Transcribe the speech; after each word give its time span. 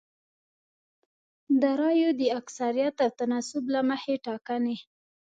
د 1.61 1.63
رایو 1.81 2.09
د 2.19 2.21
اکثریت 2.39 2.95
او 3.05 3.09
تناسب 3.19 3.63
له 3.73 3.81
مخې 3.89 4.15
ټاکنې 4.25 4.77